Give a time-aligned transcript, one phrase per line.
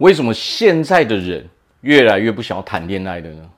[0.00, 1.46] 为什么现在的人
[1.82, 3.50] 越来越不想要谈恋爱了呢？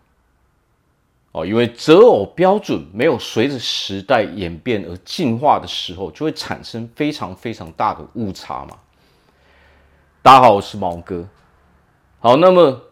[1.31, 8.77] 哦，因为择偶标准没有随着时代演变而进化的时候，就会产生非常非常大的误差嘛。
[10.21, 11.27] 大家好，我是毛哥。
[12.19, 12.83] 好，那么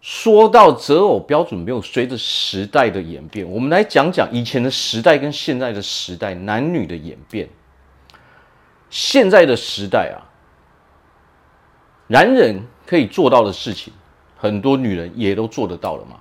[0.00, 7.48] 说到择偶标准没有随着时代的演变，我们来讲讲以前的时代跟现在的时代男女的演变。
[8.90, 10.18] 现在的时代啊，
[12.06, 13.92] 男人可以做到的事情，
[14.36, 16.20] 很多女人也都做得到了嘛。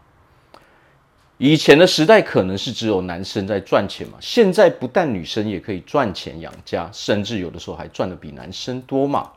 [1.37, 9.31] 以前的时代可能是只有男生在赚钱嘛，现在不但女生也可以赚钱养家，甚至有的时候还赚的比男生多嘛。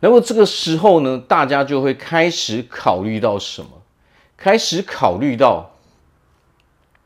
[0.00, 3.70] 那么这个时候呢，大家就会开始考虑到什么？
[4.36, 5.70] 开始考虑到，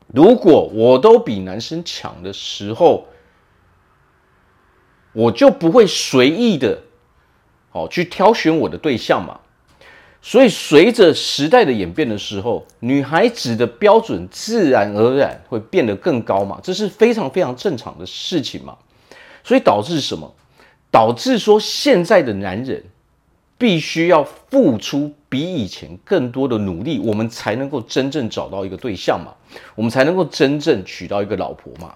[0.07, 3.07] 如果我都比男生强的时候，
[5.13, 6.81] 我就不会随意的，
[7.73, 9.37] 哦，去挑选我的对象嘛。
[10.21, 18.77] 所以，随着时代的演变的时候，女孩子的标准自然而然会变得更高嘛，这是非常非常正常的事情嘛。
[19.43, 20.33] 所以导致什么？
[20.89, 22.81] 导致说现在的男人
[23.57, 29.33] 必须要付出比以前更多的努力，我们才能够真正找到一个对象嘛，
[29.75, 31.95] 我们才能够真正娶到一个老婆嘛。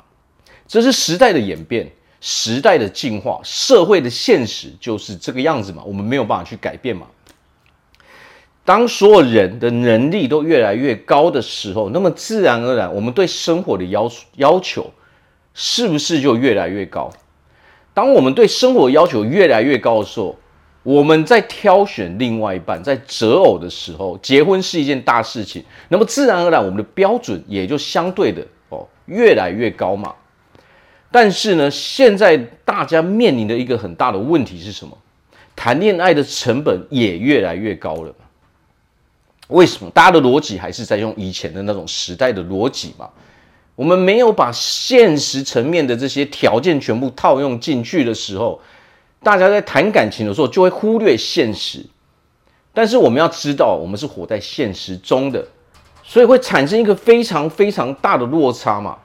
[0.67, 1.89] 这是时代的演变，
[2.19, 7.07] 时代的进化，社会的现实就是这个样子嘛，我们没有办法去改变嘛。
[8.65, 14.91] 当所有人的能力都越来越高的时候，那么自然而然，我们对生活的要要求
[15.53, 17.09] 是不是就越来越高？
[17.93, 20.35] 当我们对生活要求越来越高的时候，
[20.83, 30.13] 我们在挑选另外一半，在择偶的时候，结婚是一件大事情，那么自然而然，我们的标准也就相对的哦越来越高嘛。
[31.11, 34.97] 但是呢，现在大家面临的一个很大的问题是什么？
[35.55, 38.13] 谈恋爱的成本也越来越高了。
[39.47, 39.89] 为什么？
[39.91, 43.09] 大家的逻辑还是在用以前的那种时代的逻辑嘛？
[43.75, 48.59] 我们没有把现实层面的这些条件全部套用进去的时候，
[49.23, 51.85] 大家在谈感情的时候就会忽略现实。
[52.73, 55.47] 但是我们要知道，我们是活在现实中的，
[56.03, 58.97] 所以会产生一个非常非常大的落差嘛。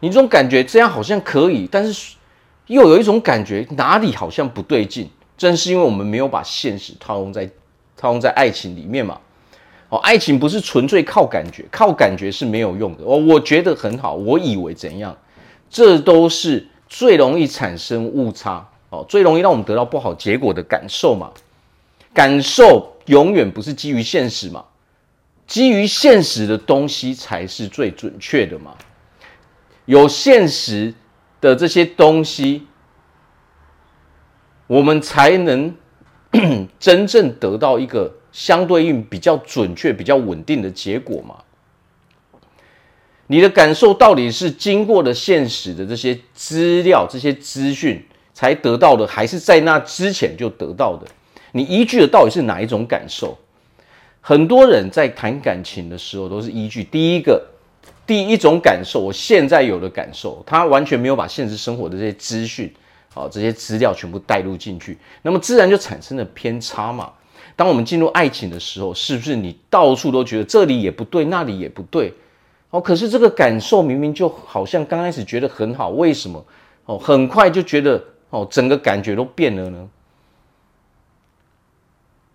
[0.00, 2.16] 你这种感觉这样好像可以，但是
[2.66, 5.08] 又有一种感觉哪里好像不对劲。
[5.38, 7.48] 正是因为我们没有把现实套用在
[7.96, 9.18] 套用在爱情里面嘛。
[9.88, 13.04] 哦，爱情不是纯粹靠感觉，靠感觉是没有用的。
[13.04, 15.16] 哦，我觉得很好，我以为怎样，
[15.68, 21.30] 这都是最容易产生误差，哦，最容易让我们得到不好结果的感受嘛。
[22.14, 24.64] 感受永远不是基于现实嘛，
[25.46, 28.76] 基于现实的东西才是最准确的嘛。
[29.90, 30.94] 有现实
[31.40, 32.68] 的这些东西，
[34.68, 35.74] 我们才能
[36.78, 38.14] 真正得到一个。
[38.32, 41.34] 相对应比较准确、比较稳定的结果嘛？
[43.26, 48.00] 你的感受到底是经过了现实的这些资料、这些资讯
[48.32, 51.04] 才得到的，还是在那之前就得到的？
[51.50, 53.36] 你依据的到底是哪一种感受？
[54.20, 57.44] 很多人在谈感情的时候都是依据第一个、
[58.10, 62.68] 第一种感受，我现在有的感受，他完全没有把现实生活的这些资讯、
[63.14, 67.12] 啊这些资料全部带入进去，那么自然就产生了偏差嘛。
[67.54, 72.12] 当我们进入爱情的时候，是不是你到处都觉得这里也不对，那里也不对？
[72.70, 76.44] 哦，可是这个感受明明就好像刚开始觉得很好，为什么
[76.86, 79.88] 哦，很快就觉得哦，整个感觉都变了呢？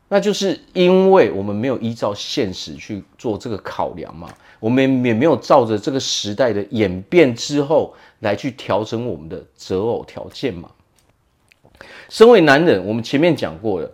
[0.08, 4.30] 那就是因为我们没有依照现实去做这个考量嘛，
[4.60, 10.70] 我们也没有照着这个时代的演变之后来去调整我们的择偶条件嘛。
[12.08, 13.92] 身为男人，我们前面讲过了。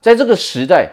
[0.00, 0.90] 在这个时代，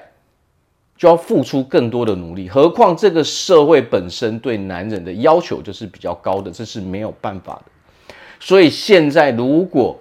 [0.96, 2.48] 就要付出更多的努力。
[2.48, 8.14] 何况这个社会本身对男人的要求就是比较高的，这是没有办法的。
[8.40, 10.00] 所以现在，如果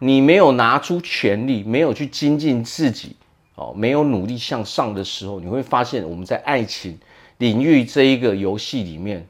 [0.00, 3.16] 你没有拿出全力，没有去精进自己，
[3.60, 6.98] 哦，没有努力向上的时候，你会发现我们在爱情
[7.36, 9.28] 领域这一个游戏里面，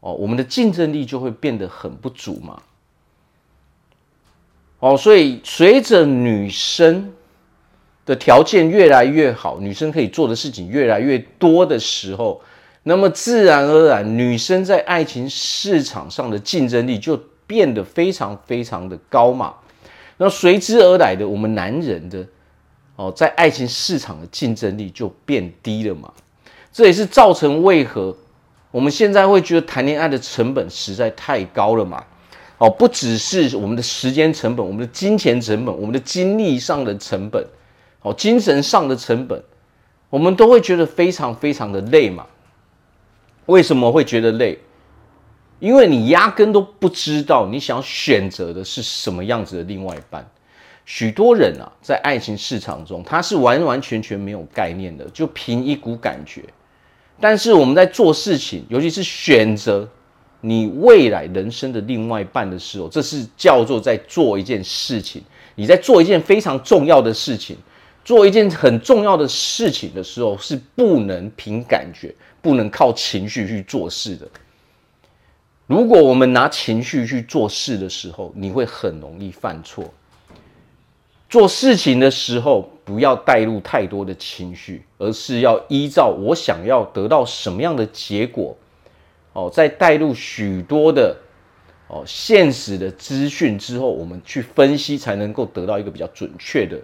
[0.00, 2.60] 哦，我们的竞争力就会变得很不足嘛。
[4.80, 7.12] 哦，所以随着女生。
[8.06, 12.40] 的条件越来越好，女生可以做的事情越来越多的时候，
[12.84, 19.52] 那么自然而然，女生在爱情市场上的竞争力就变得非常非常的高嘛。
[20.18, 22.24] 那随之而来的，我们男人的
[22.96, 26.12] 哦，在爱情市场的竞争力就变低了嘛。
[26.72, 28.14] 这也是造成为何
[28.70, 32.02] 我们现在会觉得谈恋爱的成本实在太高了嘛。
[32.58, 37.46] 哦，不只是我们的时间成本，我们的金钱成本，我们的精力上的成本。
[38.02, 39.42] 哦，精神上的成本，
[40.08, 42.24] 我们都会觉得非常非常的累嘛。
[43.46, 44.58] 为什么会觉得累？
[45.58, 50.26] 因为你压根都不知道你想选择的是什么样子的另外一半。
[50.86, 56.42] 许多人啊，在爱情市场中，他是完完全全没有概念的，就凭一股感觉。
[57.20, 59.88] 但是我们在做事情，尤其是选择
[60.40, 65.20] 你未来人生的另外一半的时候，这是叫做在做一件事情。
[65.56, 67.56] 你在做一件非常重要的事情，
[68.04, 74.28] 做一件很重要的事情的时候，是不能凭感觉，不能靠情绪去做事的。
[75.66, 79.92] 如果我们拿情绪去做事的时候，你会很容易犯错。
[81.28, 88.56] 做事情的时候，不要带入太多的情绪，而是要依照我想要得到什么样的结果，
[89.32, 91.16] 哦，再带入许多的
[91.88, 96.78] 哦现实的资讯之后，我们去分析，才能够得到一个比较准确的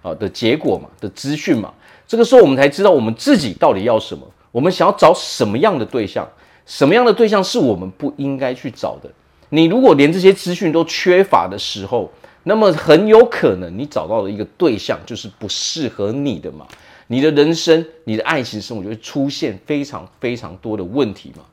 [0.00, 1.74] 啊的结果嘛，的资讯嘛。
[2.06, 6.26] 这个时候，我们才知道我们自己到底要什么，我们想要找什么样的对象，
[6.64, 9.10] 什么样的对象是我们不应该去找的。
[9.50, 12.10] 你如果连这些资讯都缺乏的时候，
[12.48, 16.66] 那么很有可能你找到的一个对象就是不适合你的嘛，
[17.08, 21.44] 你的人生、你的爱情生活就会出现非常非常多的问题嘛。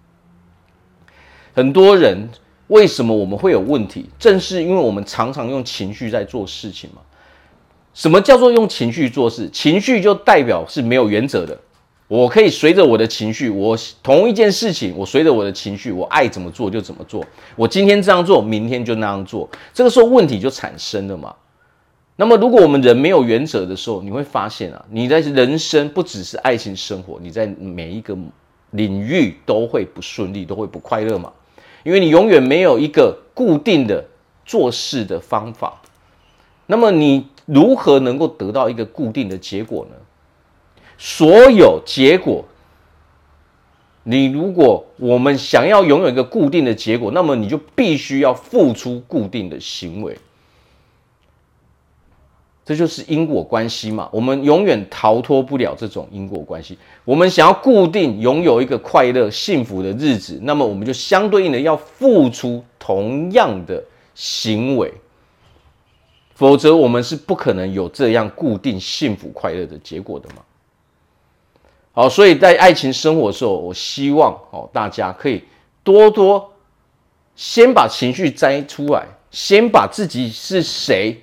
[1.53, 2.30] 很多人
[2.68, 4.06] 为什么我们会有问题？
[4.18, 7.01] 正是因为我们常常用情绪在做事情嘛。
[7.94, 9.50] 什么叫做用情绪做事？
[9.50, 11.59] 情绪就代表是没有原则的。
[12.07, 17.25] 我可以随着我的情绪，我同一件事情，我随着我的情绪，我爱怎么做就怎么做。
[17.56, 19.50] 我今天这样做，明天就那样做。
[19.74, 21.36] 这个时候问题就产生了嘛。
[22.16, 28.16] 那么，如果我们人没有原则的时候，你会发现啊，你在人生不只是爱情生活，你在每一个
[28.72, 31.34] 领域都会不顺利，都会不快乐嘛。
[31.84, 34.06] 因为你永远没有一个固定的
[34.46, 35.81] 做事的方法。
[36.68, 39.96] 那么，你如何能够得到一个固定的结果呢？
[40.97, 42.45] 所有结果，
[44.03, 50.18] 你如果我们想要拥有一个固定的结果，那么你就必须要付出固定的行为，
[52.63, 54.09] 这就是因果关系嘛。
[54.12, 56.77] 我们永远逃脱不了这种因果关系。
[57.03, 63.83] 我们想要固定拥有一个快乐幸福的日子，那么我们就相对应的要付出同样的
[64.15, 64.94] 行为，
[66.33, 70.42] 否则我们是不可能有这样固定幸福快乐的结果的嘛。
[71.95, 75.42] 好，所以在爱情生活的时候，我希望哦，大家可以
[75.81, 76.51] 多多
[77.38, 81.21] 先把情绪摘出来，先把自己是谁，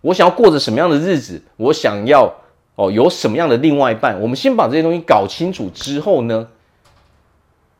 [0.00, 2.34] 我想要过着什么样的日子，我想要
[2.74, 6.48] 哦有什么样的另外一半，我们先把这些东西搞清楚之后呢，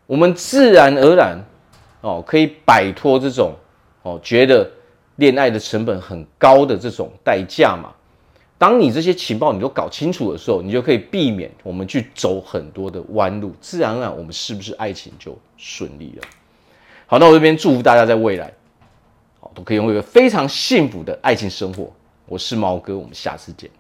[0.07, 1.45] 我们自然而然
[2.03, 3.53] 哦可以摆脱这种
[4.03, 4.71] 哦觉得
[5.17, 7.93] 恋爱的成本很高的这种代价嘛。
[8.59, 16.27] 当你这些情报你都搞清楚的时候，你就可以避免我们去走很多的弯路，自然而然我们是不是爱情就顺利了？
[17.07, 18.53] 好，那我这边祝福大家在未来，
[19.41, 21.93] 好都可以拥有一个非常幸福的爱情生活。
[22.27, 23.71] 我是毛哥，我们下次见。